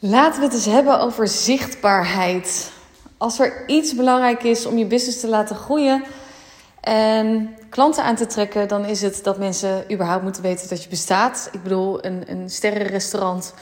[0.00, 2.72] Laten we het eens hebben over zichtbaarheid.
[3.16, 6.04] Als er iets belangrijk is om je business te laten groeien
[6.80, 10.88] en klanten aan te trekken, dan is het dat mensen überhaupt moeten weten dat je
[10.88, 11.48] bestaat.
[11.52, 13.54] Ik bedoel, een, een sterrenrestaurant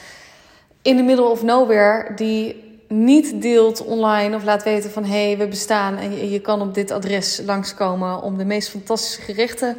[0.82, 5.38] in the middle of nowhere die niet deelt online of laat weten van hé, hey,
[5.38, 9.76] we bestaan en je, je, kan op dit adres langskomen om de meest fantastische gerechten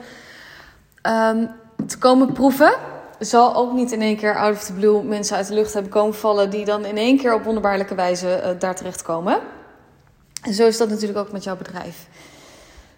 [1.03, 1.49] um,
[1.87, 2.73] te komen proeven
[3.19, 5.91] zal ook niet in één keer out of the blue mensen uit de lucht hebben
[5.91, 9.39] komen vallen die dan in één keer op wonderbaarlijke wijze uh, daar terechtkomen.
[10.41, 12.07] En zo is dat natuurlijk ook met jouw bedrijf.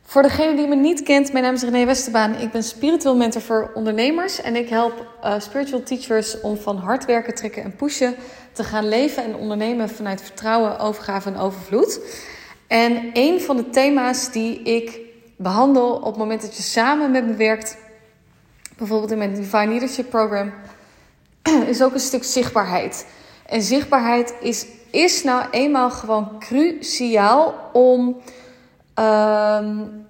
[0.04, 2.36] Voor degene die me niet kent, mijn naam is René Westerbaan.
[2.36, 7.06] Ik ben spiritueel mentor voor ondernemers en ik help uh, spiritual teachers om van hard
[7.06, 8.16] werken, trekken en pushen
[8.52, 12.00] te gaan leven en ondernemen vanuit vertrouwen, overgave en overvloed.
[12.68, 15.00] En een van de thema's die ik
[15.38, 17.78] behandel op het moment dat je samen met me werkt,
[18.80, 20.54] bijvoorbeeld in mijn Divine Leadership Program,
[21.68, 23.06] is ook een stuk zichtbaarheid.
[23.46, 28.22] En zichtbaarheid is, is nou eenmaal gewoon cruciaal om
[28.96, 30.08] um,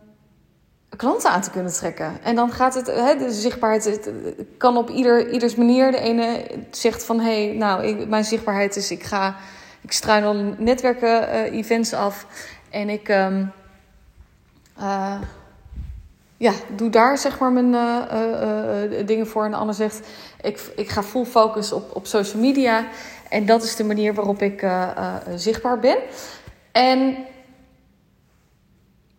[0.95, 2.23] klanten aan te kunnen trekken.
[2.23, 4.09] En dan gaat het, hè, de zichtbaarheid het
[4.57, 5.91] kan op ieder, ieders manier.
[5.91, 9.35] De ene zegt van, hé, hey, nou, ik, mijn zichtbaarheid is, ik ga,
[9.81, 12.25] ik struin al netwerken, uh, events af.
[12.69, 13.09] En ik...
[13.09, 13.51] Um,
[14.79, 15.21] uh,
[16.39, 18.01] ja, doe daar zeg maar mijn uh,
[18.99, 19.45] uh, dingen voor.
[19.45, 20.07] En ander zegt,
[20.41, 22.87] ik, ik ga full focus op, op social media.
[23.29, 24.67] En dat is de manier waarop ik
[25.35, 25.97] zichtbaar ben.
[26.71, 27.17] En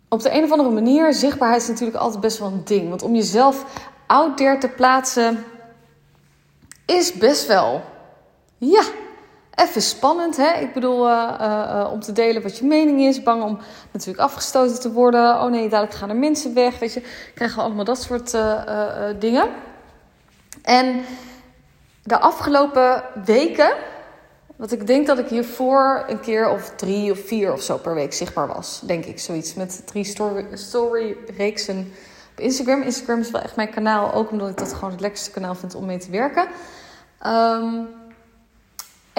[0.09, 2.89] op de een of andere manier, zichtbaarheid is natuurlijk altijd best wel een ding.
[2.89, 3.65] Want om jezelf
[4.07, 5.45] out there te plaatsen,
[6.87, 7.83] is best wel,
[8.59, 8.83] ja,
[9.61, 10.37] even spannend.
[10.37, 10.53] Hè?
[10.61, 13.23] Ik bedoel, uh, uh, om te delen wat je mening is.
[13.23, 13.59] Bang om
[13.93, 15.43] natuurlijk afgestoten te worden.
[15.43, 16.79] Oh nee, dadelijk gaan er mensen weg.
[16.79, 17.03] Weet je,
[17.35, 18.37] krijgen we allemaal dat soort
[19.19, 19.49] dingen.
[20.63, 21.05] En
[22.03, 23.73] de afgelopen weken,
[24.57, 27.95] wat ik denk dat ik hiervoor een keer of drie of vier of zo per
[27.95, 28.81] week zichtbaar was.
[28.85, 29.55] Denk ik, zoiets.
[29.55, 31.93] Met drie story, story reeksen
[32.31, 32.83] op Instagram.
[32.83, 34.13] Instagram is wel echt mijn kanaal.
[34.13, 36.49] Ook omdat ik dat gewoon het lekkerste kanaal vind om mee te werken.
[37.27, 37.89] Um,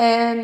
[0.01, 0.37] en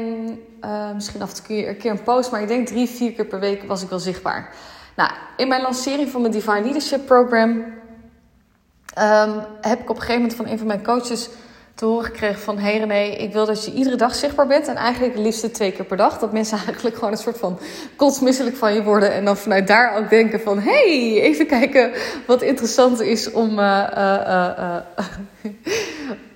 [0.66, 3.26] uh, misschien af en toe een keer een post, maar ik denk drie, vier keer
[3.26, 4.54] per week was ik wel zichtbaar.
[4.96, 10.22] Nou, in mijn lancering van mijn Divine Leadership Program um, heb ik op een gegeven
[10.22, 11.30] moment van een van mijn coaches
[11.76, 12.58] te horen gekregen van...
[12.58, 14.68] Hey René, ik wil dat je iedere dag zichtbaar bent.
[14.68, 16.20] En eigenlijk het liefst twee keer per dag.
[16.20, 17.60] Dat mensen eigenlijk gewoon een soort van
[17.96, 19.14] kotsmisselijk van je worden.
[19.14, 20.60] En dan vanuit daar ook denken van...
[20.60, 21.92] hey, even kijken
[22.26, 23.60] wat interessant is om...
[23.60, 24.78] Uh, uh,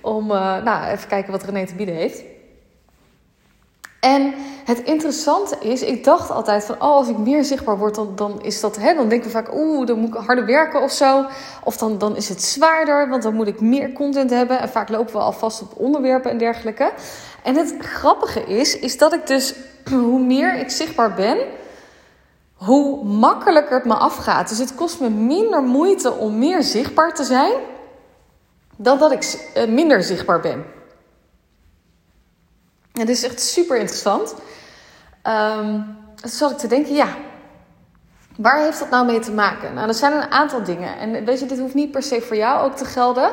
[0.00, 0.26] om
[0.64, 2.31] nou, even kijken wat René te bieden heeft.
[4.02, 8.12] En het interessante is, ik dacht altijd van, oh, als ik meer zichtbaar word, dan,
[8.16, 10.92] dan is dat, hè, dan denken we vaak, oeh, dan moet ik harder werken of
[10.92, 11.26] zo.
[11.64, 14.60] Of dan, dan is het zwaarder, want dan moet ik meer content hebben.
[14.60, 16.92] En vaak lopen we al vast op onderwerpen en dergelijke.
[17.42, 19.54] En het grappige is, is dat ik dus,
[19.90, 21.38] hoe meer ik zichtbaar ben,
[22.54, 24.48] hoe makkelijker het me afgaat.
[24.48, 27.52] Dus het kost me minder moeite om meer zichtbaar te zijn,
[28.76, 30.64] dan dat ik eh, minder zichtbaar ben.
[32.92, 34.34] Het is echt super interessant.
[35.26, 37.16] Um, toen zat ik te denken, ja,
[38.36, 39.74] waar heeft dat nou mee te maken?
[39.74, 40.98] Nou, er zijn een aantal dingen.
[40.98, 43.30] En weet je, dit hoeft niet per se voor jou ook te gelden.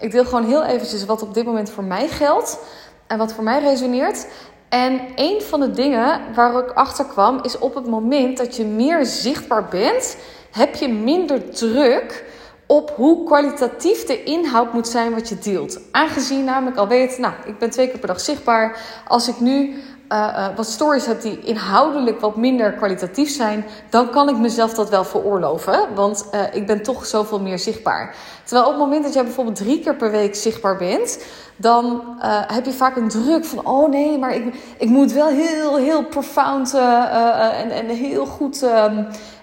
[0.00, 2.58] Ik deel gewoon heel eventjes wat op dit moment voor mij geldt.
[3.06, 4.26] En wat voor mij resoneert.
[4.68, 8.64] En een van de dingen waar ik achter kwam, is op het moment dat je
[8.64, 10.16] meer zichtbaar bent,
[10.50, 12.24] heb je minder druk
[12.72, 15.80] op hoe kwalitatief de inhoud moet zijn wat je deelt.
[15.90, 18.80] Aangezien namelijk al weet, nou, ik ben twee keer per dag zichtbaar.
[19.08, 19.78] Als ik nu uh,
[20.08, 24.90] uh, wat stories heb die inhoudelijk wat minder kwalitatief zijn, dan kan ik mezelf dat
[24.90, 25.94] wel veroorloven.
[25.94, 28.14] Want uh, ik ben toch zoveel meer zichtbaar.
[28.44, 31.24] Terwijl op het moment dat jij bijvoorbeeld drie keer per week zichtbaar bent,
[31.56, 32.02] dan
[32.46, 36.04] heb je vaak een druk van: oh nee, maar ik, ik moet wel heel, heel
[36.04, 38.62] profound en, en heel goed.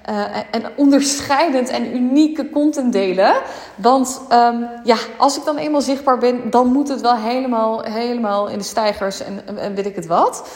[0.10, 3.34] Uh, en onderscheidend en unieke content delen.
[3.76, 8.48] Want um, ja, als ik dan eenmaal zichtbaar ben, dan moet het wel helemaal, helemaal
[8.48, 10.50] in de stijgers en, en weet ik het wat.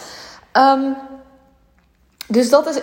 [0.54, 0.96] Um,
[2.28, 2.82] dus dat, is,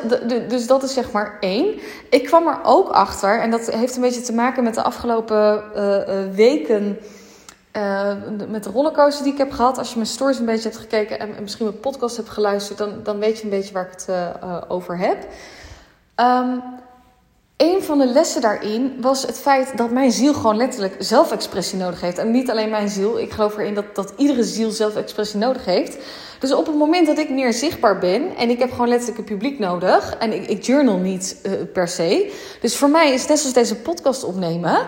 [0.49, 1.81] dus dat is zeg maar één.
[2.11, 5.63] Ik kwam er ook achter, en dat heeft een beetje te maken met de afgelopen
[6.35, 6.99] weken.
[7.77, 8.13] Uh,
[8.49, 9.79] met de rollercoaster die ik heb gehad.
[9.79, 12.79] Als je mijn stories een beetje hebt gekeken en, en misschien mijn podcast hebt geluisterd,
[12.79, 14.09] dan, dan weet je een beetje waar ik het
[14.69, 15.27] over heb.
[16.17, 16.63] Um,
[17.57, 22.01] een van de lessen daarin was het feit dat mijn ziel gewoon letterlijk zelfexpressie nodig
[22.01, 22.19] heeft.
[22.19, 23.19] En niet alleen mijn ziel.
[23.19, 25.97] Ik geloof erin dat, dat iedere ziel zelfexpressie nodig heeft.
[26.39, 29.25] Dus op het moment dat ik meer zichtbaar ben en ik heb gewoon letterlijk een
[29.25, 30.17] publiek nodig.
[30.19, 31.37] En ik, ik journal niet
[31.73, 32.33] per se.
[32.61, 34.87] Dus voor mij is net zoals deze podcast opnemen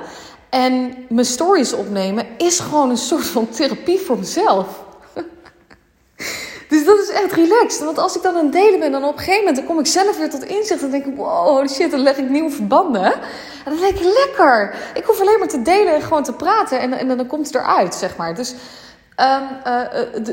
[0.52, 4.66] en mijn stories opnemen, is gewoon een soort van therapie voor mezelf.
[6.69, 7.84] Dus dat is echt relaxed.
[7.84, 9.78] Want als ik dan aan het delen ben, dan op een gegeven moment dan kom
[9.78, 10.82] ik zelf weer tot inzicht.
[10.82, 13.12] En denk ik, wow, shit, dan leg ik nieuwe verbanden.
[13.64, 14.75] En dan denk ik, lekker.
[14.94, 16.81] Ik hoef alleen maar te delen en gewoon te praten.
[16.81, 18.34] En, en dan komt het eruit, zeg maar.
[18.34, 18.55] Dus,
[19.16, 19.81] um, uh,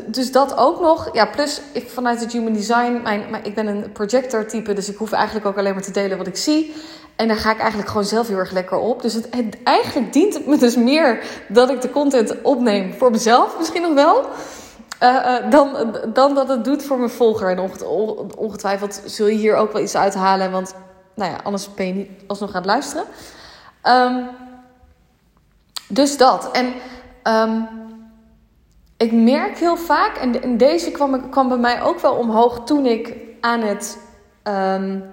[0.06, 1.10] dus dat ook nog.
[1.14, 4.74] Ja, plus ik, vanuit het Human Design, mijn, mijn, ik ben een projector type.
[4.74, 6.76] Dus ik hoef eigenlijk ook alleen maar te delen wat ik zie.
[7.20, 9.02] En daar ga ik eigenlijk gewoon zelf heel erg lekker op.
[9.02, 9.30] Dus het,
[9.64, 13.94] eigenlijk dient het me dus meer dat ik de content opneem voor mezelf misschien nog
[13.94, 14.26] wel.
[15.04, 17.50] Uh, dan, dan dat het doet voor mijn volger.
[17.50, 17.72] En
[18.38, 20.52] ongetwijfeld zul je hier ook wel iets uithalen.
[20.52, 20.76] Want
[21.16, 23.06] nou ja, anders ben je niet alsnog aan het luisteren.
[23.84, 24.28] Um,
[25.88, 26.52] dus dat.
[26.52, 26.74] En
[27.24, 27.68] um,
[28.98, 33.14] ik merk heel vaak, en, deze kwam, kwam, bij mij ook wel omhoog toen ik
[33.42, 34.00] aan het.
[34.44, 35.04] Um,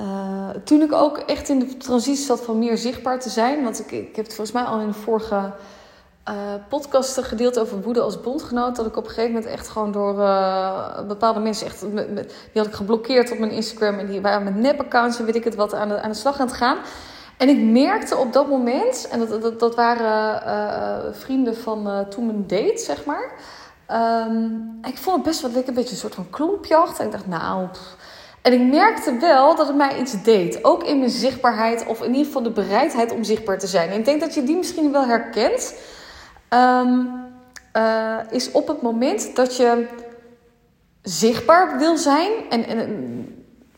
[0.00, 3.62] uh, toen ik ook echt in de transitie zat van meer zichtbaar te zijn.
[3.62, 5.34] Want ik, ik heb het volgens mij al in de vorige
[6.28, 6.34] uh,
[6.68, 8.76] podcasten gedeeld over woede als bondgenoot.
[8.76, 11.80] Dat ik op een gegeven moment echt gewoon door uh, bepaalde mensen echt.
[11.80, 13.98] Die had ik geblokkeerd op mijn Instagram.
[13.98, 16.40] En die waren met nep-accounts en weet ik het wat aan de, aan de slag
[16.40, 16.76] aan het gaan.
[17.36, 22.46] En ik merkte op dat moment, en dat, dat, dat waren vrienden van toen mijn
[22.46, 23.32] date, zeg maar.
[23.92, 26.98] Um, ik vond het best wel een beetje een soort van klompjacht.
[26.98, 27.66] En ik dacht, nou.
[28.42, 30.64] En ik merkte wel dat het mij iets deed.
[30.64, 33.90] Ook in mijn zichtbaarheid, of in ieder geval de bereidheid om zichtbaar te zijn.
[33.90, 35.74] En ik denk dat je die misschien wel herkent.
[36.50, 37.26] Um,
[37.76, 39.86] uh, is op het moment dat je
[41.02, 42.30] zichtbaar wil zijn.
[42.50, 43.26] En, en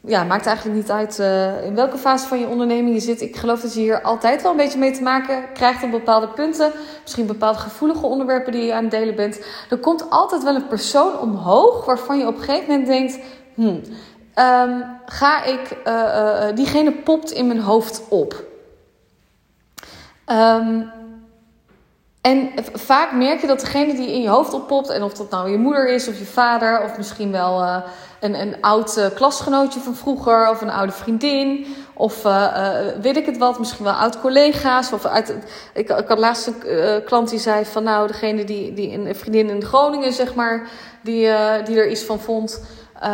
[0.00, 3.20] ja, maakt eigenlijk niet uit uh, in welke fase van je onderneming je zit.
[3.20, 6.28] Ik geloof dat je hier altijd wel een beetje mee te maken krijgt op bepaalde
[6.28, 6.72] punten.
[7.02, 9.40] Misschien bepaalde gevoelige onderwerpen die je aan het delen bent.
[9.70, 13.18] Er komt altijd wel een persoon omhoog waarvan je op een gegeven moment denkt:
[13.54, 13.80] hmm,
[14.40, 18.44] um, ga ik, uh, uh, diegene popt in mijn hoofd op.
[20.26, 20.90] Um,
[22.20, 25.50] en vaak merk je dat degene die in je hoofd oppopt, en of dat nou
[25.50, 27.82] je moeder is of je vader, of misschien wel
[28.20, 32.22] een, een oud klasgenootje van vroeger, of een oude vriendin, of
[33.00, 34.93] weet ik het wat, misschien wel oud collega's.
[34.93, 35.34] Of uit,
[35.75, 39.50] ik, ik had laatst een klant die zei van nou, degene die, die een vriendin
[39.50, 40.69] in Groningen, zeg maar,
[41.02, 41.28] die,
[41.64, 42.62] die er iets van vond,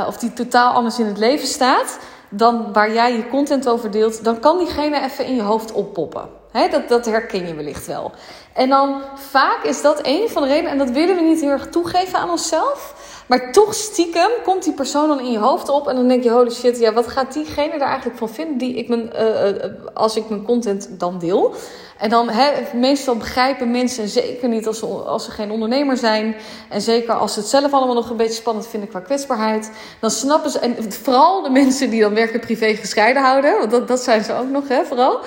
[0.06, 1.99] of die totaal anders in het leven staat
[2.29, 6.29] dan waar jij je content over deelt, dan kan diegene even in je hoofd oppoppen.
[6.71, 8.12] Dat, dat herken je wellicht wel.
[8.55, 11.50] En dan vaak is dat een van de redenen, en dat willen we niet heel
[11.50, 12.94] erg toegeven aan onszelf.
[13.26, 15.88] Maar toch stiekem komt die persoon dan in je hoofd op.
[15.88, 18.75] En dan denk je, holy shit, ja, wat gaat diegene er eigenlijk van vinden die
[18.75, 19.55] ik mijn, uh, uh,
[19.94, 21.55] als ik mijn content dan deel?
[21.99, 22.31] En dan
[22.75, 26.37] meestal begrijpen mensen, zeker niet als ze, als ze geen ondernemer zijn.
[26.69, 29.70] En zeker als ze het zelf allemaal nog een beetje spannend vinden qua kwetsbaarheid.
[30.00, 33.58] Dan snappen ze, en vooral de mensen die dan werken privé gescheiden houden.
[33.58, 35.20] Want dat, dat zijn ze ook nog, hè, vooral.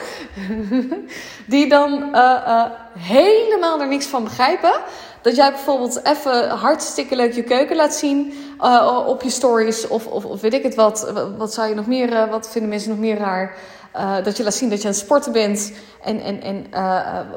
[1.47, 2.15] die dan
[2.97, 4.73] helemaal er niks van begrijpen.
[5.21, 9.87] Dat jij bijvoorbeeld even hartstikke leuk je keuken laat zien uh, op je stories.
[9.87, 11.11] Of, of, of, weet ik het wat.
[11.37, 13.55] Wat zou je nog meer, wat vinden mensen nog meer raar?
[13.95, 15.71] Uh, dat je laat zien dat je aan het sporten bent.
[16.03, 16.65] En, en, en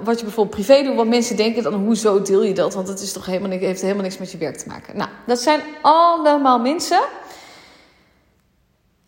[0.04, 0.96] wat je bijvoorbeeld privé doet.
[0.96, 2.74] Wat mensen denken dan, hoezo deel je dat?
[2.74, 4.96] Want het is toch helemaal, heeft helemaal niks met je werk te maken.
[4.96, 7.00] Nou, dat zijn allemaal mensen.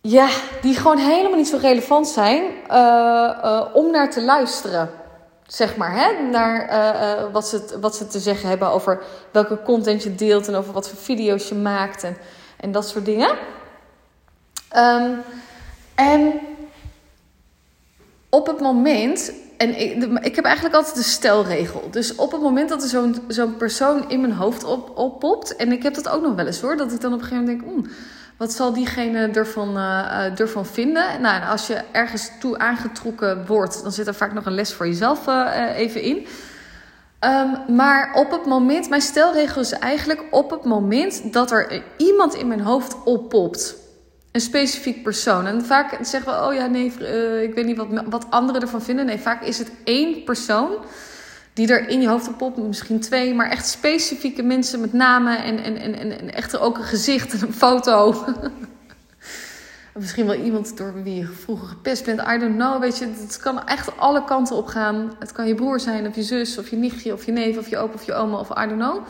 [0.01, 0.27] Ja,
[0.61, 2.43] die gewoon helemaal niet zo relevant zijn
[3.73, 4.89] om naar te luisteren.
[5.47, 6.29] Zeg maar, hè?
[6.29, 10.73] naar wat, ze, wat ze te zeggen hebben over welke content je deelt en over
[10.73, 12.17] wat voor video's je maakt en,
[12.57, 13.29] en dat soort dingen.
[14.75, 15.21] Um,
[15.95, 16.33] en
[18.29, 21.87] op het moment, en ik, ik, heb eigenlijk altijd een stelregel.
[21.91, 25.71] Dus op het moment dat er zo'n zo'n persoon in mijn hoofd op, oppopt, en
[25.71, 27.65] ik heb dat ook nog wel eens hoor, dat ik dan op een gegeven moment
[27.65, 27.95] denk,
[28.37, 31.21] wat zal diegene ervan, uh, ervan vinden?
[31.21, 34.87] Nou, als je ergens toe aangetrokken wordt, dan zit er vaak nog een les voor
[34.87, 36.27] jezelf uh, even in.
[37.19, 42.33] Um, maar op het moment, mijn stelregel is eigenlijk op het moment dat er iemand
[42.33, 43.75] in mijn hoofd oppopt
[44.31, 45.47] een specifiek persoon.
[45.47, 46.85] En vaak zeggen we, oh ja, nee,
[47.43, 49.05] ik weet niet wat, wat anderen ervan vinden.
[49.05, 50.69] Nee, vaak is het één persoon
[51.55, 55.43] die er in je hoofd op popt, misschien twee, maar echt specifieke mensen met namen
[55.43, 58.13] en, en, en, en, en echt ook een gezicht en een foto.
[59.93, 62.19] misschien wel iemand door wie je vroeger gepest bent.
[62.19, 62.79] I don't know.
[62.79, 65.15] Weet je, het kan echt alle kanten op gaan.
[65.19, 67.67] Het kan je broer zijn, of je zus, of je nichtje, of je neef, of
[67.67, 69.05] je opa, of je oma, of I don't know.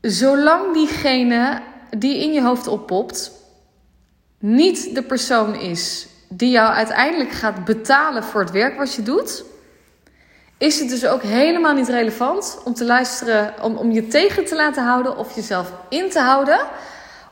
[0.00, 1.62] Zolang diegene
[1.98, 3.32] die in je hoofd oppopt,
[4.38, 9.44] niet de persoon is die jou uiteindelijk gaat betalen voor het werk wat je doet,
[10.58, 14.56] is het dus ook helemaal niet relevant om te luisteren, om, om je tegen te
[14.56, 16.58] laten houden of jezelf in te houden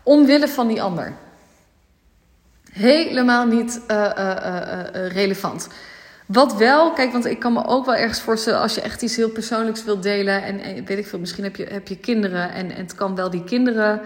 [0.03, 1.13] omwille van die ander.
[2.73, 4.37] Helemaal niet uh, uh,
[4.95, 5.69] uh, relevant.
[6.27, 9.17] Wat wel, kijk, want ik kan me ook wel ergens voorstellen als je echt iets
[9.17, 10.43] heel persoonlijks wilt delen.
[10.43, 13.15] En, en weet ik veel, misschien heb je, heb je kinderen en, en het kan
[13.15, 14.01] wel die kinderen.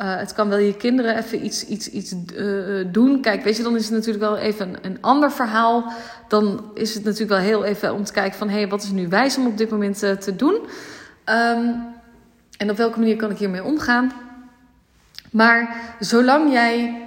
[0.00, 3.20] Uh, het kan wel je kinderen even iets, iets, iets uh, doen.
[3.20, 5.92] Kijk, weet je, dan is het natuurlijk wel even een, ander verhaal.
[6.28, 8.48] Dan is het natuurlijk wel heel even om te kijken van...
[8.48, 10.54] hé, hey, wat is nu wijs om op dit moment te doen?
[10.54, 11.92] Um,
[12.58, 14.12] en op welke manier kan ik hiermee omgaan?
[15.30, 17.02] Maar zolang jij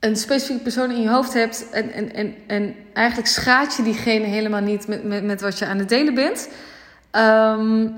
[0.00, 4.24] een specifieke persoon in je hoofd hebt en, en, en, en eigenlijk schaadt je diegene
[4.24, 6.48] helemaal niet met, met, met wat je aan het delen bent.
[7.12, 7.94] Um,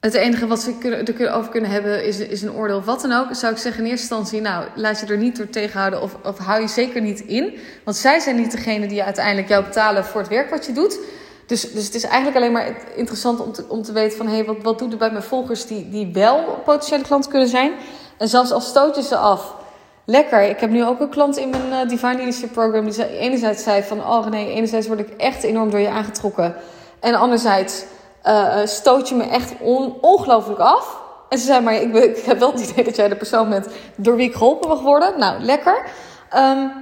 [0.00, 3.34] het enige wat we er over kunnen hebben is, is een oordeel wat dan ook.
[3.34, 6.38] Zou ik zeggen in eerste instantie, nou, laat je er niet door tegenhouden of, of
[6.38, 7.58] hou je zeker niet in.
[7.84, 10.98] Want zij zijn niet degene die uiteindelijk jou betalen voor het werk wat je doet.
[11.46, 14.26] Dus, dus het is eigenlijk alleen maar interessant om te, om te weten van...
[14.26, 17.48] hé, hey, wat, wat doet er bij mijn volgers die, die wel potentiële klant kunnen
[17.48, 17.72] zijn?
[18.18, 19.54] En zelfs al stoot je ze af,
[20.04, 20.42] lekker.
[20.42, 22.90] Ik heb nu ook een klant in mijn uh, Divine Leadership Program...
[22.90, 23.98] die enerzijds zei van...
[23.98, 26.54] oh nee, enerzijds word ik echt enorm door je aangetrokken.
[27.00, 27.84] En anderzijds
[28.24, 30.98] uh, stoot je me echt on, ongelooflijk af.
[31.28, 33.68] En ze zei, maar ik, ik, heb wel het idee dat jij de persoon bent...
[33.96, 35.18] door wie ik geholpen mag worden.
[35.18, 35.84] Nou, lekker.
[36.36, 36.72] Um,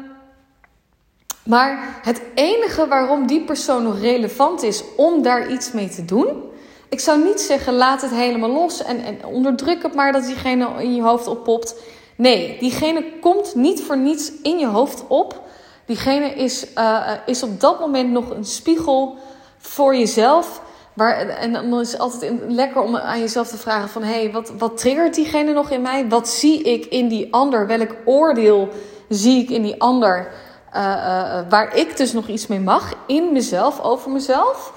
[1.49, 6.43] maar het enige waarom die persoon nog relevant is om daar iets mee te doen.
[6.89, 10.95] Ik zou niet zeggen laat het helemaal los en, onderdruk het maar dat diegene in
[10.95, 11.75] je hoofd oppopt.
[12.17, 15.43] Nee, diegene komt niet voor niets in je hoofd op.
[15.87, 19.17] Diegene is, uh, is op dat moment nog een spiegel
[19.59, 20.61] voor jezelf.
[20.99, 24.03] Waar, en dan is het altijd lekker om aan jezelf te vragen van...
[24.03, 26.09] hé, hey, wat, wat triggert diegene nog in mij?
[26.09, 27.67] Wat zie ik in die ander?
[27.67, 28.69] Welk oordeel
[29.09, 30.33] zie ik in die ander?
[30.75, 34.73] Uh, uh, waar ik dus nog iets mee mag in mezelf, over mezelf.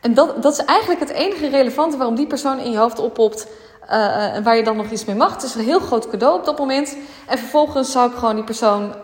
[0.00, 3.46] En dat, dat is eigenlijk het enige relevante waarom die persoon in je hoofd oppopt.
[3.86, 5.32] En waar je dan nog iets mee mag.
[5.32, 6.96] Het is een heel groot cadeau op dat moment.
[7.26, 8.94] En vervolgens zou ik gewoon die persoon.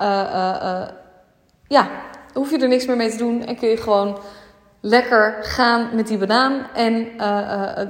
[1.68, 1.88] ja,
[2.32, 3.46] hoef je er niks meer mee te doen.
[3.46, 4.18] En kun je gewoon
[4.80, 6.66] lekker gaan met die banaan.
[6.74, 7.06] En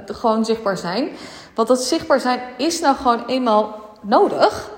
[0.05, 1.09] gewoon zichtbaar zijn.
[1.55, 4.71] Want dat zichtbaar zijn is nou gewoon eenmaal nodig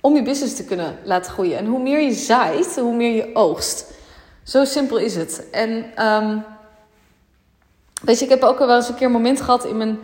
[0.00, 1.58] om je business te kunnen laten groeien.
[1.58, 3.92] En hoe meer je zaait, hoe meer je oogst.
[4.42, 5.50] Zo simpel is het.
[5.50, 6.44] En um,
[8.02, 9.98] weet je, ik heb ook wel eens een keer een moment gehad in mijn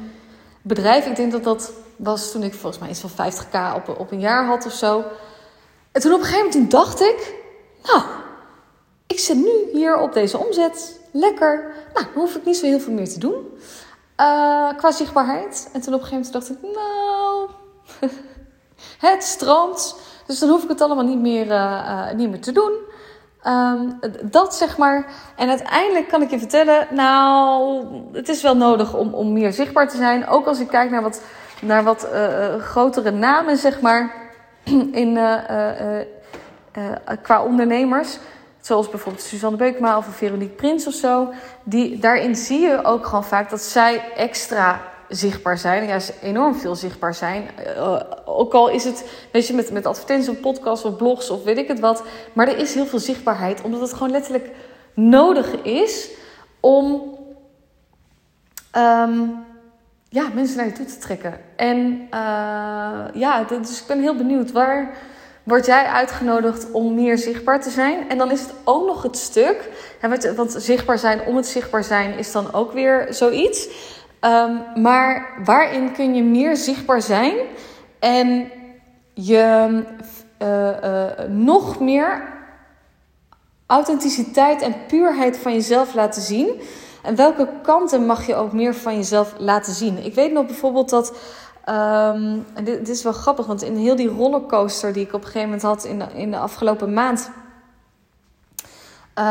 [0.62, 1.06] bedrijf.
[1.06, 4.20] Ik denk dat dat was toen ik volgens mij iets van 50k op, op een
[4.20, 5.04] jaar had of zo.
[5.92, 7.34] En toen op een gegeven moment dacht ik,
[7.82, 8.02] nou,
[9.06, 10.99] ik zit nu hier op deze omzet.
[11.12, 11.72] Lekker.
[11.94, 13.34] Nou, dan hoef ik niet zo heel veel meer te doen.
[14.20, 15.70] Uh, qua zichtbaarheid.
[15.72, 17.48] En toen op een gegeven moment dacht ik, nou,
[19.08, 19.96] Het stroomt.
[20.26, 22.72] Dus dan hoef ik het allemaal niet meer, uh, niet meer te doen.
[23.46, 25.06] Um, dat zeg maar.
[25.36, 29.88] En uiteindelijk kan ik je vertellen, nou, het is wel nodig om, om meer zichtbaar
[29.88, 30.28] te zijn.
[30.28, 31.22] Ook als ik kijk naar wat,
[31.60, 32.08] naar wat
[32.58, 34.14] grotere namen, zeg maar,
[34.92, 35.18] in,
[37.22, 38.18] qua ondernemers.
[38.60, 41.32] Zoals bijvoorbeeld Suzanne Beukma of Veronique Prins of zo.
[41.64, 45.86] Die, daarin zie je ook gewoon vaak dat zij extra zichtbaar zijn.
[45.86, 47.48] Ja, enorm veel zichtbaar zijn.
[47.76, 51.44] Uh, ook al is het, weet je, met, met advertenties of podcasts of blogs of
[51.44, 52.02] weet ik het wat.
[52.32, 54.50] Maar er is heel veel zichtbaarheid, omdat het gewoon letterlijk
[54.94, 56.10] nodig is
[56.60, 57.18] om
[58.76, 59.44] um,
[60.08, 61.40] ja, mensen naar je toe te trekken.
[61.56, 61.76] En
[62.14, 64.96] uh, ja, dus ik ben heel benieuwd waar
[65.42, 68.08] word jij uitgenodigd om meer zichtbaar te zijn.
[68.08, 69.68] En dan is het ook nog het stuk,
[70.36, 73.68] want zichtbaar zijn om het zichtbaar zijn is dan ook weer zoiets.
[74.20, 77.34] Um, maar waarin kun je meer zichtbaar zijn
[77.98, 78.50] en
[79.14, 79.82] je
[80.42, 82.22] uh, uh, nog meer
[83.66, 86.60] authenticiteit en puurheid van jezelf laten zien?
[87.02, 90.04] En welke kanten mag je ook meer van jezelf laten zien?
[90.04, 91.12] Ik weet nog bijvoorbeeld dat.
[91.68, 95.48] Um, dit, is wel grappig, want in heel die rollercoaster die ik op een gegeven
[95.48, 97.30] moment had in de, in de afgelopen maand.
[99.18, 99.24] Uh,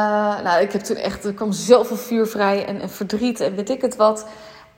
[0.44, 3.82] nou, ik heb toen echt, er kwam zoveel vuur vrij en, verdriet en weet ik
[3.82, 4.26] het wat.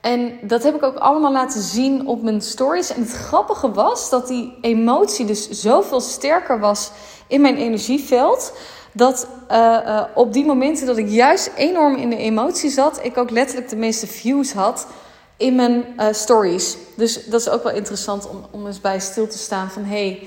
[0.00, 2.94] En dat heb ik ook allemaal laten zien op mijn stories.
[2.94, 6.90] En het grappige was dat die emotie dus zoveel sterker was
[7.26, 8.52] in mijn energieveld.
[8.92, 9.56] Dat uh,
[9.86, 13.68] uh, op die momenten dat ik juist enorm in de emotie zat, ik ook letterlijk
[13.68, 14.86] de meeste views had
[15.42, 16.76] in mijn uh, stories.
[16.96, 20.26] Dus dat is ook wel interessant om, om eens bij stil te staan van hey,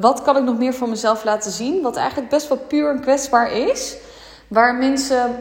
[0.00, 1.82] wat kan ik nog meer van mezelf laten zien?
[1.82, 3.96] Wat eigenlijk best wel puur en kwetsbaar is.
[4.48, 5.38] Waar mensen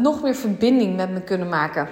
[0.00, 1.88] nog meer verbinding met me kunnen maken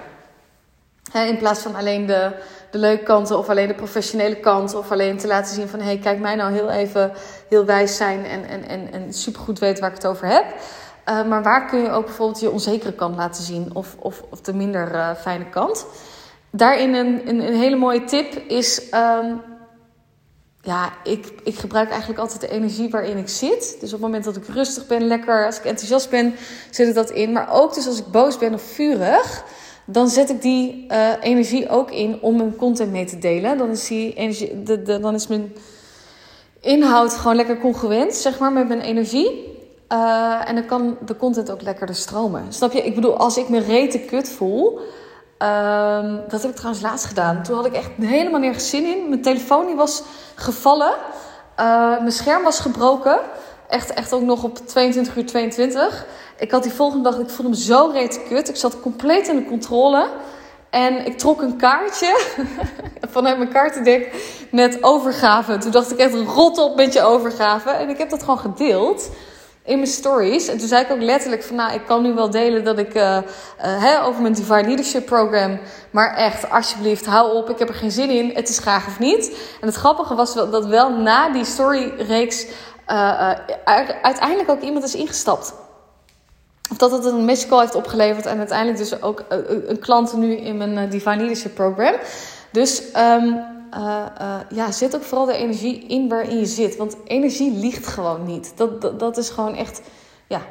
[1.13, 2.31] in plaats van alleen de,
[2.71, 4.75] de leuke kanten of alleen de professionele kant.
[4.75, 7.11] Of alleen te laten zien van hé, hey, kijk mij nou heel even
[7.49, 10.45] heel wijs zijn en, en, en, en supergoed weten waar ik het over heb.
[11.09, 14.41] Uh, maar waar kun je ook bijvoorbeeld je onzekere kant laten zien of, of, of
[14.41, 15.85] de minder uh, fijne kant.
[16.49, 19.41] Daarin een, een, een, hele mooie tip is um,
[20.61, 23.77] ja, ik, ik gebruik eigenlijk altijd de energie waarin ik zit.
[23.79, 26.35] Dus op het moment dat ik rustig ben, lekker, als ik enthousiast ben,
[26.71, 27.31] zet ik dat in.
[27.31, 29.43] Maar ook dus als ik boos ben of vurig,
[29.85, 33.57] dan zet ik die uh, energie ook in om mijn content mee te delen.
[33.57, 35.53] Dan is, die energie, dan is mijn
[36.59, 39.50] inhoud gewoon lekker congruent, zeg maar, met mijn energie.
[39.91, 42.45] Uh, en dan kan de content ook lekkerder stromen.
[42.49, 42.81] Snap je?
[42.81, 44.79] Ik bedoel, als ik me rete kut voel.
[45.41, 47.43] Uh, dat heb ik trouwens laatst gedaan.
[47.43, 49.09] Toen had ik echt helemaal nergens zin in.
[49.09, 50.03] Mijn telefoon die was
[50.35, 50.93] gevallen.
[51.59, 53.19] Uh, mijn scherm was gebroken.
[53.67, 56.05] Echt, echt ook nog op 22 uur 22.
[56.37, 58.49] Ik had die volgende dag, ik voelde me zo rete kut.
[58.49, 60.09] Ik zat compleet in de controle.
[60.69, 62.21] En ik trok een kaartje
[63.13, 64.13] vanuit mijn kaartendek
[64.51, 65.57] met overgave.
[65.57, 67.69] Toen dacht ik echt rot op met je overgave.
[67.69, 69.09] En ik heb dat gewoon gedeeld
[69.63, 70.47] in mijn stories.
[70.47, 72.95] En toen zei ik ook letterlijk van, nou, ik kan nu wel delen dat ik
[72.95, 73.17] uh,
[74.03, 75.59] over mijn Divine Leadership Program,
[75.91, 78.99] maar echt, alsjeblieft, hou op, ik heb er geen zin in, het is graag of
[78.99, 79.37] niet.
[79.61, 82.45] En het grappige was wel, dat wel na die storyreeks
[82.87, 83.31] uh,
[84.01, 85.53] uiteindelijk ook iemand is ingestapt.
[86.71, 89.23] Of dat het een call heeft opgeleverd en uiteindelijk dus ook
[89.67, 91.93] een klant nu in mijn Divine Leadership Program.
[92.51, 93.43] Dus um,
[93.77, 96.75] uh, ja, zet ook vooral de energie in waarin je zit.
[96.75, 98.53] Want energie liegt gewoon niet.
[98.55, 99.81] Dat, dat, is gewoon echt
[100.27, 100.41] ja,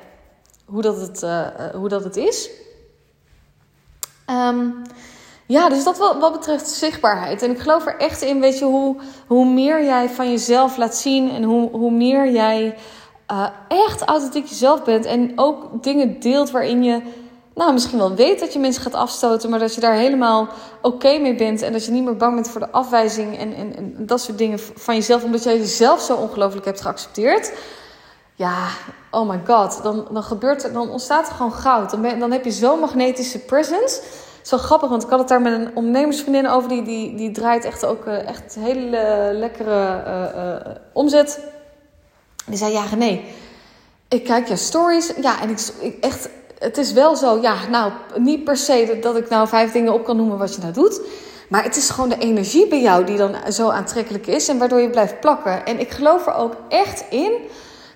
[0.65, 2.51] hoe, dat het, uh, hoe dat het is.
[4.31, 4.83] Um,
[5.47, 7.43] ja, dus dat wat, wat betreft zichtbaarheid.
[7.43, 8.97] En ik geloof er echt in, weet je, hoe,
[9.27, 12.77] hoe meer jij van jezelf laat zien en hoe, hoe meer jij
[13.69, 17.03] echt authentiek jezelf bent en ook dingen deelt waarin je
[17.55, 20.49] nou, misschien wel weet dat je mensen gaat afstoten, maar dat je daar helemaal
[20.83, 21.63] oké mee bent.
[21.63, 24.39] En dat je niet meer bang bent voor de afwijzing en, en, en dat soort
[24.39, 27.53] dingen van jezelf, omdat jij jezelf zo ongelooflijk hebt geaccepteerd.
[28.35, 28.69] Ja,
[29.11, 31.91] oh my god, dan, dan gebeurt er, dan ontstaat er gewoon goud.
[31.91, 34.03] Dan, ben, dan heb je zo'n magnetische presence.
[34.43, 36.69] Zo grappig, want ik had het daar met een ondernemersvriendin over.
[36.69, 41.41] Die, die, die draait echt ook uh, echt hele lekkere uh, uh, omzet.
[42.47, 43.25] Die zei, ja nee,
[44.09, 45.13] ik kijk je stories.
[45.21, 46.29] Ja, en ik echt
[46.61, 50.05] het is wel zo, ja, nou, niet per se dat ik nou vijf dingen op
[50.05, 51.01] kan noemen wat je nou doet.
[51.49, 54.81] Maar het is gewoon de energie bij jou die dan zo aantrekkelijk is en waardoor
[54.81, 55.67] je blijft plakken.
[55.67, 57.33] En ik geloof er ook echt in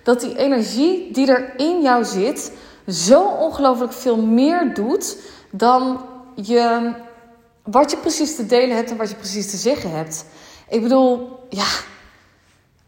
[0.03, 2.51] dat die energie die er in jou zit,
[2.87, 5.17] zo ongelooflijk veel meer doet
[5.51, 6.01] dan
[6.35, 6.93] je,
[7.63, 10.25] wat je precies te delen hebt en wat je precies te zeggen hebt.
[10.69, 11.67] Ik bedoel, ja,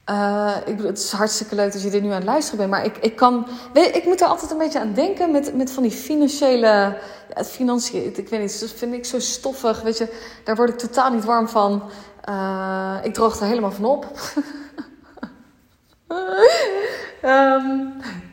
[0.09, 2.69] uh, ik het is hartstikke leuk dat je dit nu aan het luisteren bent.
[2.69, 3.47] Maar ik, ik kan.
[3.73, 6.67] Weet, ik moet er altijd een beetje aan denken met, met van die financiële.
[6.67, 6.97] Ja,
[7.33, 8.17] het financiën.
[8.17, 9.81] Ik weet niet, dat vind ik zo stoffig.
[9.81, 11.83] Weet je, daar word ik totaal niet warm van.
[12.29, 14.05] Uh, ik droog er helemaal van op.
[17.23, 17.93] um,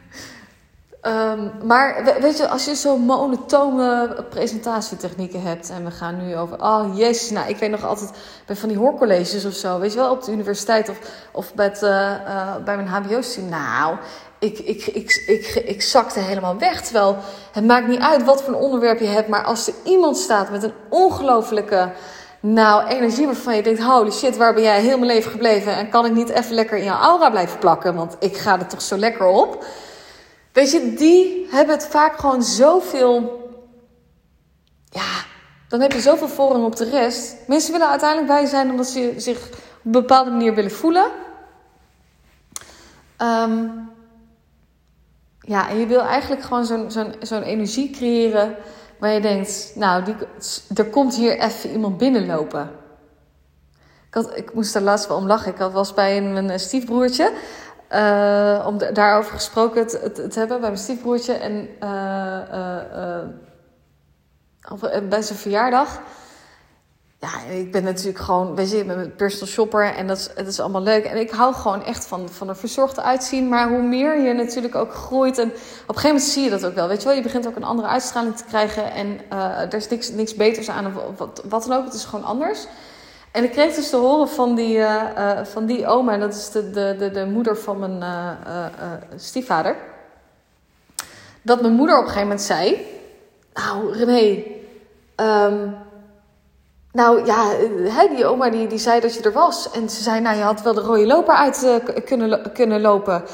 [1.07, 6.63] Um, maar weet je, als je zo monotone presentatietechnieken hebt en we gaan nu over,
[6.63, 8.11] oh jezus, nou ik weet nog altijd
[8.47, 10.99] bij van die hoorcolleges of zo, weet je wel, op de universiteit of,
[11.33, 13.51] of bij, uh, uh, bij mijn HBO-studie.
[13.51, 13.97] Nou,
[14.39, 16.83] ik, ik, ik, ik, ik zakte helemaal weg.
[16.83, 17.17] Terwijl
[17.53, 20.51] het maakt niet uit wat voor een onderwerp je hebt, maar als er iemand staat
[20.51, 21.93] met een ongelofelijke
[22.41, 25.77] nou, energie waarvan je denkt: holy shit, waar ben jij heel mijn leven gebleven?
[25.77, 27.95] En kan ik niet even lekker in jouw aura blijven plakken?
[27.95, 29.65] Want ik ga er toch zo lekker op.
[30.55, 33.43] Weet je, die hebben het vaak gewoon zoveel.
[34.91, 35.25] Ja,
[35.69, 37.37] dan heb je zoveel voorrang op de rest.
[37.47, 41.07] Mensen willen uiteindelijk bij zijn omdat ze zich op een bepaalde manier willen voelen.
[43.19, 43.91] Um,
[45.41, 48.57] ja, en je wil eigenlijk gewoon zo'n zo'n zo'n energie creëren
[48.99, 50.15] waar je denkt, nou, die,
[50.75, 52.71] er komt hier even iemand binnenlopen.
[54.09, 55.53] Ik, had, ik moest daar laatst wel om lachen.
[55.53, 57.33] Ik was bij een, een stiefbroertje.
[57.95, 61.33] Uh, om daarover gesproken te, te, hebben bij mijn stiefbroertje.
[61.33, 62.39] En uh,
[64.93, 66.01] uh, bij zijn verjaardag.
[67.21, 70.31] Ja, ik ben natuurlijk gewoon, weet je, ik ben een personal shopper en dat is,
[70.35, 71.05] het is allemaal leuk.
[71.05, 73.49] En ik hou gewoon echt van, van er verzorgd uitzien.
[73.49, 75.39] Maar hoe meer je natuurlijk ook groeit.
[75.39, 76.89] En op een gegeven moment zie je dat ook wel.
[76.89, 78.93] Weet je wel, je begint ook een andere uitstraling te krijgen.
[78.93, 79.31] En
[79.71, 80.95] er is niks, niks beters aan.
[81.17, 82.67] Wat, wat dan ook, het is gewoon anders.
[83.35, 86.51] En ik kreeg dus te horen van die, uh, uh, van die oma, dat is
[86.51, 88.31] de, de, de, de moeder van mijn uh,
[89.17, 89.77] stiefvader.
[91.43, 92.87] Dat mijn moeder op een gegeven moment zei:
[93.55, 94.45] Nou, René,
[95.17, 95.77] um,
[96.93, 97.49] nou ja,
[97.83, 99.71] hè, die oma die, die zei dat je er was.
[99.71, 103.25] En ze zei: Nou, je had wel de rode loper uit kunnen, kunnen lopen.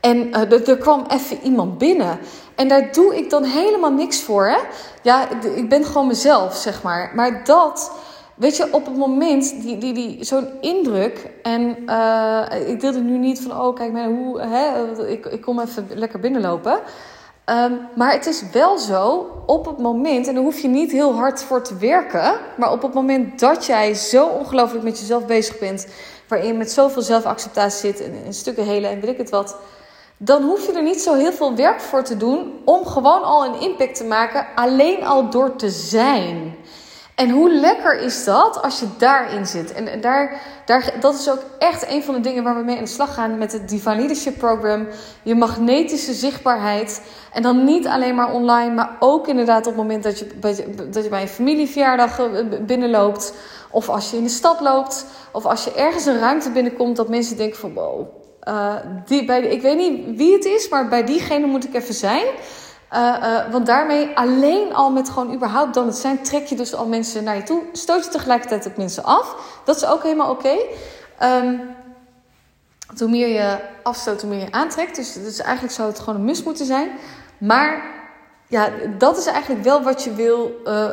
[0.00, 2.18] En er kwam even iemand binnen.
[2.54, 4.48] En daar doe ik dan helemaal niks voor.
[4.48, 4.58] Hè?
[5.02, 7.12] Ja, ik ben gewoon mezelf, zeg maar.
[7.14, 7.92] Maar dat
[8.40, 11.30] Weet je, op het moment, die, die, die, zo'n indruk.
[11.42, 15.60] En uh, ik deelde nu niet van, oh kijk, maar hoe, hè, ik, ik kom
[15.60, 16.72] even lekker binnenlopen.
[17.46, 21.14] Um, maar het is wel zo, op het moment, en daar hoef je niet heel
[21.14, 22.32] hard voor te werken.
[22.56, 25.86] Maar op het moment dat jij zo ongelooflijk met jezelf bezig bent.
[26.28, 29.56] waarin je met zoveel zelfacceptatie zit en, en stukken helen en weet ik het wat,
[30.16, 33.44] dan hoef je er niet zo heel veel werk voor te doen om gewoon al
[33.44, 36.56] een impact te maken, alleen al door te zijn.
[37.20, 39.72] En hoe lekker is dat als je daarin zit?
[39.72, 42.84] En daar, daar, dat is ook echt een van de dingen waar we mee aan
[42.84, 44.86] de slag gaan met het Divine Leadership Program.
[45.22, 47.02] Je magnetische zichtbaarheid.
[47.32, 50.38] En dan niet alleen maar online, maar ook inderdaad op het moment dat je,
[50.90, 52.26] dat je bij een familieverjaardag eh,
[52.66, 53.34] binnenloopt.
[53.70, 55.06] Of als je in de stad loopt.
[55.32, 58.06] Of als je ergens een ruimte binnenkomt dat mensen denken van wow.
[58.48, 58.74] Uh,
[59.06, 62.24] die, bij ik weet niet wie het is, maar bij diegene moet ik even zijn.
[62.94, 66.74] Uh, uh, want daarmee alleen al met gewoon überhaupt dan het zijn, trek je dus
[66.74, 67.62] al mensen naar je toe.
[67.72, 69.36] Stoot je tegelijkertijd ook mensen af.
[69.64, 70.56] Dat is ook helemaal oké.
[71.18, 71.38] Okay.
[71.44, 71.60] Um,
[72.98, 74.96] hoe meer je afstoot, hoe meer je aantrekt.
[74.96, 76.90] Dus, dus eigenlijk zou het gewoon een mus moeten zijn.
[77.38, 77.82] Maar
[78.46, 80.86] ja, dat is eigenlijk wel wat je wil uh,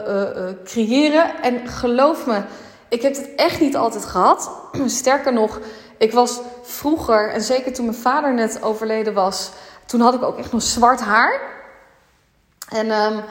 [0.64, 1.42] creëren.
[1.42, 2.42] En geloof me,
[2.88, 4.52] ik heb het echt niet altijd gehad.
[4.86, 5.60] Sterker nog,
[5.98, 9.52] ik was vroeger, en zeker toen mijn vader net overleden was,
[9.86, 11.57] toen had ik ook echt nog zwart haar.
[12.68, 13.24] En um,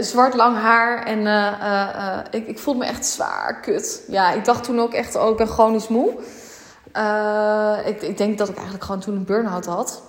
[0.00, 1.02] zwart lang haar.
[1.06, 4.02] En uh, uh, ik, ik voelde me echt zwaar kut.
[4.08, 6.10] Ja, ik dacht toen ook echt, oh, ik ben chronisch moe.
[7.84, 10.02] ik, ik denk dat ik eigenlijk gewoon toen een burn-out had.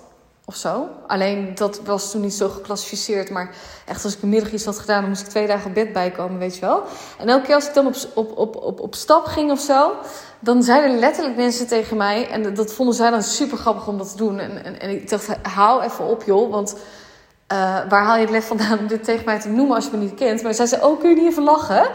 [0.48, 0.88] Of zo.
[1.06, 3.30] Alleen dat was toen niet zo geclassificeerd.
[3.30, 3.54] Maar
[3.86, 5.92] echt als ik een middag iets had gedaan, dan moest ik twee dagen op bed
[5.92, 6.82] bijkomen, weet je wel.
[7.18, 7.96] En elke keer als ik dan op,
[8.36, 9.92] op, op, op, stap ging of zo,
[10.40, 12.28] dan zeiden letterlijk mensen tegen mij.
[12.28, 14.38] En dat vonden zij dan super grappig om dat te doen.
[14.38, 16.50] En, en, en ik dacht, hou even op joh.
[16.50, 16.76] Want
[17.88, 19.96] waar haal je het lef vandaan om dit tegen mij te noemen als je me
[19.96, 20.42] niet kent?
[20.42, 21.88] Maar zij zei, oh, kun je niet even lachen?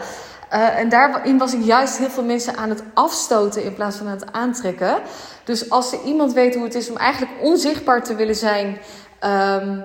[0.52, 4.06] Uh, en daarin was ik juist heel veel mensen aan het afstoten in plaats van
[4.06, 4.96] aan het aantrekken.
[5.44, 8.66] Dus als er iemand weet hoe het is om eigenlijk onzichtbaar te willen zijn.
[8.68, 9.84] Um,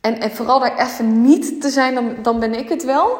[0.00, 3.18] en, en vooral daar even niet te zijn, dan, dan ben ik het wel.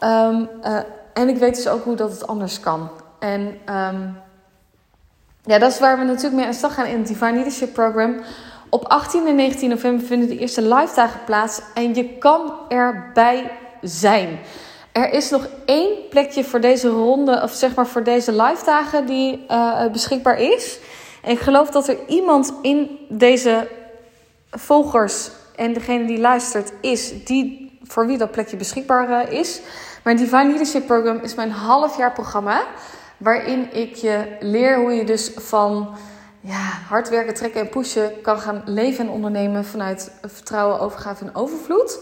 [0.00, 0.78] Um, uh,
[1.12, 2.90] en ik weet dus ook hoe dat het anders kan.
[3.18, 4.16] En um,
[5.44, 8.20] ja, dat is waar we natuurlijk mee aan de gaan in het Divine Leadership Program.
[8.70, 13.50] Op 18 en 19 november vinden de eerste live dagen plaats en je kan erbij
[13.82, 14.38] zijn.
[14.92, 19.06] Er is nog één plekje voor deze ronde, of zeg maar voor deze live dagen,
[19.06, 20.78] die uh, beschikbaar is.
[21.22, 23.68] En ik geloof dat er iemand in deze
[24.50, 29.60] volgers en degene die luistert is, die, voor wie dat plekje beschikbaar uh, is.
[30.04, 32.62] Mijn Divine Leadership Program is mijn half jaar programma.
[33.16, 35.96] Waarin ik je leer hoe je dus van
[36.40, 41.34] ja, hard werken, trekken en pushen kan gaan leven en ondernemen vanuit vertrouwen, overgave en
[41.34, 41.98] overvloed.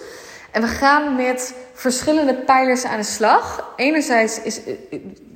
[0.50, 3.72] En we gaan met verschillende pijlers aan de slag.
[3.76, 4.60] Enerzijds is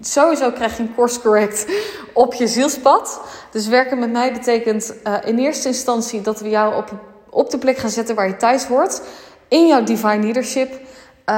[0.00, 1.66] sowieso krijg je een course correct
[2.12, 3.20] op je zielspad.
[3.50, 6.90] Dus werken met mij betekent uh, in eerste instantie dat we jou op,
[7.30, 9.02] op de plek gaan zetten waar je thuis hoort.
[9.48, 10.80] In jouw divine leadership
[11.26, 11.34] uh,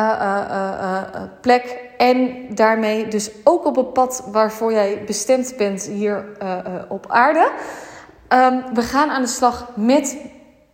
[0.51, 1.79] uh, plek.
[1.99, 6.25] En daarmee dus ook op het pad waarvoor jij bestemd bent hier
[6.89, 7.51] op aarde.
[8.29, 10.17] Um, we gaan aan de slag met,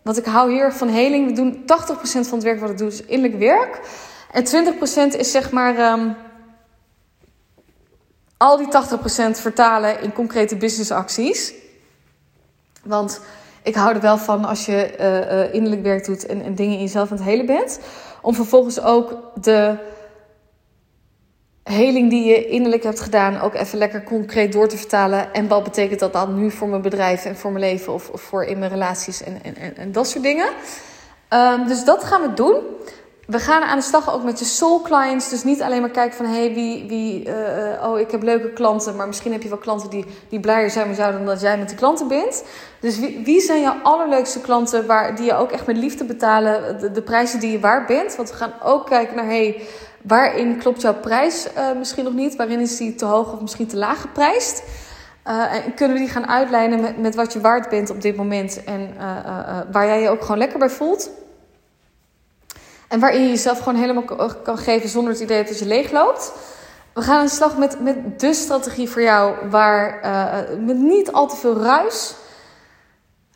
[0.03, 1.27] want ik hou hier van heling.
[1.27, 1.65] We doen 80%
[2.03, 3.81] van het werk wat ik doe is innerlijk werk.
[4.33, 4.47] En
[5.15, 6.17] 20% is zeg maar um,
[8.37, 8.71] al die 80%
[9.31, 11.55] vertalen in concrete businessacties.
[12.85, 13.21] Want
[13.63, 17.11] ik hou er wel van als je innerlijk werk doet en, en dingen in jezelf
[17.11, 17.81] aan het helen bent.
[18.23, 19.77] Om vervolgens ook de
[21.63, 25.33] heling die je innerlijk hebt gedaan ook even lekker concreet door te vertalen.
[25.33, 28.45] En wat betekent dat dan nu voor mijn bedrijf en voor mijn leven of, voor
[28.45, 30.49] in mijn relaties en, en, en, dat soort dingen.
[31.31, 32.63] Um, dus dat gaan we doen.
[33.31, 35.29] We gaan aan de slag ook met je soul clients.
[35.29, 38.97] Dus niet alleen maar kijken van hey, wie, wie uh, oh, ik heb leuke klanten.
[38.97, 41.69] Maar misschien heb je wel klanten die, die blijer zijn met dan dat jij met
[41.69, 42.45] die klanten bent.
[42.81, 46.81] Dus wie, wie zijn jouw allerleukste klanten waar, die je ook echt met liefde betalen?
[46.81, 48.17] De, de prijzen die je waard bent.
[48.17, 49.63] Want we gaan ook kijken naar hey,
[50.03, 52.37] waarin klopt jouw prijs uh, misschien nog niet?
[52.37, 54.63] Waarin is die te hoog of misschien te laag geprijsd?
[55.27, 58.17] Uh, en kunnen we die gaan uitlijnen met, met wat je waard bent op dit
[58.17, 58.95] moment en
[59.73, 61.11] waar jij je ook gewoon lekker bij voelt?
[62.91, 64.05] En waarin je jezelf gewoon helemaal
[64.43, 66.33] kan geven zonder het idee dat je leegloopt.
[66.93, 71.13] We gaan aan de slag met, met de strategie voor jou waar uh, met niet
[71.13, 72.15] al te veel ruis.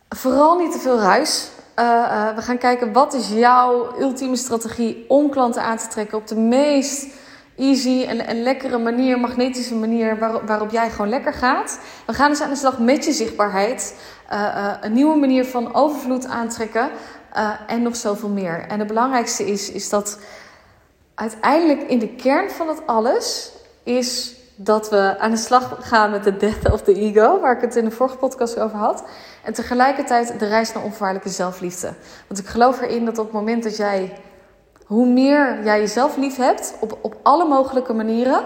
[0.09, 1.49] Vooral niet te veel ruis.
[1.79, 6.17] Uh, uh, we gaan kijken wat is jouw ultieme strategie om klanten aan te trekken
[6.17, 7.07] op de meest
[7.57, 11.79] easy en, en lekkere manier, magnetische manier waarop jij gewoon lekker gaat.
[12.05, 13.95] We gaan dus aan de slag met je zichtbaarheid.
[14.81, 16.89] een nieuwe manier van overvloed aantrekken.
[17.35, 18.65] Uh, en nog zoveel meer.
[18.67, 20.19] En het belangrijkste is, is dat
[21.15, 23.51] uiteindelijk in de kern van het alles
[23.83, 27.61] is dat we aan de slag gaan met de death of the ego, waar ik
[27.61, 29.03] het in de vorige podcast over had.
[29.43, 31.93] En tegelijkertijd de reis naar onvoorwaardelijke zelfliefde.
[32.27, 34.17] Want ik geloof erin dat op het moment dat jij,
[34.85, 38.43] hoe meer jij jezelf lief hebt, op, op alle mogelijke manieren,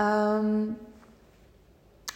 [0.00, 0.78] um,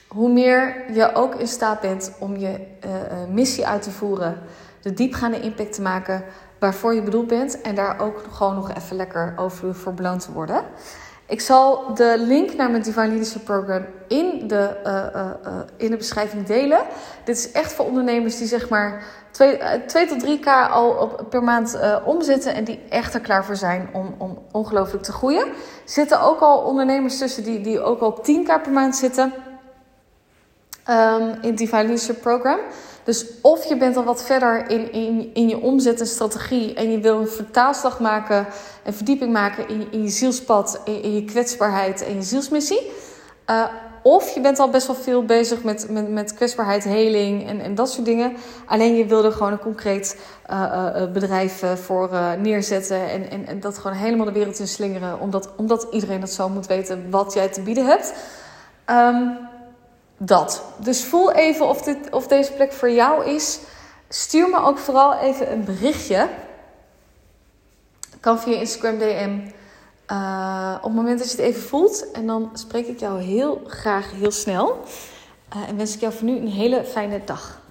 [0.09, 2.91] hoe meer je ook in staat bent om je uh,
[3.31, 4.39] missie uit te voeren,
[4.85, 6.25] de diepgaande impact te maken
[6.59, 10.33] waarvoor je bedoeld bent en daar ook gewoon nog even lekker over voor beloond te
[10.33, 10.63] worden.
[11.27, 16.47] Ik zal de link naar mijn Divine Leadership Program in de, uh, in de beschrijving
[16.47, 16.81] delen.
[17.25, 21.43] Dit is echt voor ondernemers die zeg maar 2, 2 tot 3k al op, per
[21.43, 25.47] maand omzetten en die echt er klaar voor zijn om, om ongelooflijk te groeien.
[25.85, 29.33] Zitten ook al ondernemers tussen die, die ook al op 10k per maand zitten
[30.91, 32.59] um, in Divine Leadership Program.
[33.05, 36.91] Dus of je bent al wat verder in, in, in je omzet en strategie en
[36.91, 38.47] je wil een vertaalslag maken,
[38.85, 42.91] een verdieping maken in, in je zielspad, in, je kwetsbaarheid en je zielsmissie.
[43.51, 43.65] Uh,
[44.03, 47.75] of je bent al best wel veel bezig met, met, met kwetsbaarheid, heling en, en
[47.75, 48.37] dat soort dingen.
[48.67, 50.21] Alleen je wilde gewoon een concreet
[50.51, 53.11] uh, uh, bedrijf voor neerzetten.
[53.11, 55.21] En, en, en, dat gewoon helemaal de wereld in slingeren.
[55.21, 58.15] Omdat, omdat iedereen dat zo moet weten wat jij te bieden hebt.
[58.91, 59.39] Um,
[60.27, 60.63] dat.
[60.77, 63.61] Dus voel even of, dit, of deze plek voor jou is.
[64.09, 66.29] Stuur me ook vooral even een berichtje.
[68.21, 69.39] Kan via Instagram DM.
[70.13, 72.11] Uh, op het moment dat je het even voelt.
[72.11, 74.83] En dan spreek ik jou heel graag heel snel.
[75.57, 77.63] Uh, en wens ik jou voor nu een hele fijne dag.